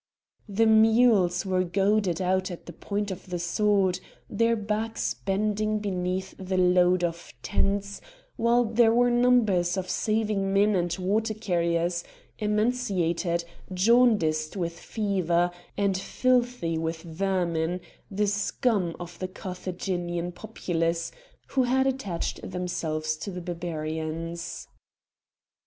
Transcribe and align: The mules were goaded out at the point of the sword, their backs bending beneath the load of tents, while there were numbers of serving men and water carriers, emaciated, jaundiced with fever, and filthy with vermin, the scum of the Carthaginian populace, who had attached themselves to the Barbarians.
The 0.49 0.65
mules 0.65 1.45
were 1.45 1.63
goaded 1.63 2.19
out 2.19 2.49
at 2.49 2.65
the 2.65 2.73
point 2.73 3.11
of 3.11 3.29
the 3.29 3.37
sword, 3.37 3.99
their 4.27 4.55
backs 4.55 5.13
bending 5.13 5.77
beneath 5.77 6.33
the 6.39 6.57
load 6.57 7.03
of 7.03 7.31
tents, 7.43 8.01
while 8.35 8.63
there 8.65 8.91
were 8.91 9.11
numbers 9.11 9.77
of 9.77 9.91
serving 9.91 10.51
men 10.51 10.73
and 10.73 10.91
water 10.97 11.35
carriers, 11.35 12.03
emaciated, 12.39 13.45
jaundiced 13.71 14.57
with 14.57 14.73
fever, 14.79 15.51
and 15.77 15.95
filthy 15.95 16.79
with 16.79 17.03
vermin, 17.03 17.79
the 18.09 18.25
scum 18.25 18.95
of 18.99 19.19
the 19.19 19.27
Carthaginian 19.27 20.31
populace, 20.31 21.11
who 21.49 21.61
had 21.61 21.85
attached 21.85 22.41
themselves 22.49 23.15
to 23.17 23.29
the 23.29 23.39
Barbarians. 23.41 24.67